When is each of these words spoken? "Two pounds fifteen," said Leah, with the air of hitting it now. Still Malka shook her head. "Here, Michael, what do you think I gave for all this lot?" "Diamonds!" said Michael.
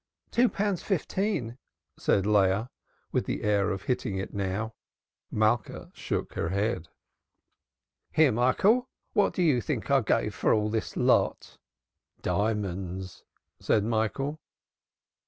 "Two 0.31 0.49
pounds 0.49 0.81
fifteen," 0.81 1.59
said 1.95 2.25
Leah, 2.25 2.71
with 3.11 3.27
the 3.27 3.43
air 3.43 3.69
of 3.69 3.83
hitting 3.83 4.17
it 4.17 4.33
now. 4.33 4.73
Still 5.29 5.37
Malka 5.37 5.91
shook 5.93 6.33
her 6.33 6.49
head. 6.49 6.87
"Here, 8.11 8.31
Michael, 8.31 8.89
what 9.13 9.31
do 9.31 9.43
you 9.43 9.61
think 9.61 9.91
I 9.91 10.01
gave 10.01 10.33
for 10.33 10.55
all 10.55 10.71
this 10.71 10.97
lot?" 10.97 11.59
"Diamonds!" 12.19 13.23
said 13.59 13.83
Michael. 13.83 14.39